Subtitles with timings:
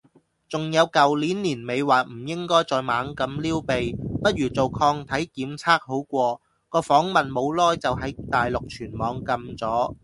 [0.49, 9.93] 仲有舊年年尾話唔應該再猛咁撩鼻，不如做抗體檢測好過，個訪問冇耐就喺大陸全網禁咗